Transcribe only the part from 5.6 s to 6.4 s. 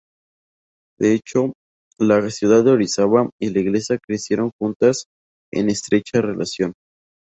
estrecha